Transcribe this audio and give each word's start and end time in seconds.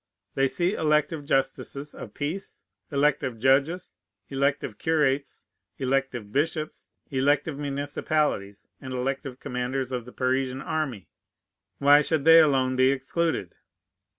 They 0.33 0.47
see 0.47 0.73
elective 0.73 1.25
justices 1.25 1.93
of 1.93 2.15
peace, 2.15 2.63
elective 2.91 3.37
judges, 3.37 3.93
elective 4.29 4.79
curates, 4.79 5.45
elective 5.77 6.31
bishops, 6.31 6.89
elective 7.11 7.59
municipalities, 7.59 8.67
and 8.81 8.93
elective 8.95 9.39
commanders 9.39 9.91
of 9.91 10.05
the 10.05 10.11
Parisian 10.11 10.63
army. 10.63 11.07
Why 11.77 12.01
should 12.01 12.25
they 12.25 12.39
alone 12.39 12.75
be 12.75 12.89
excluded? 12.89 13.53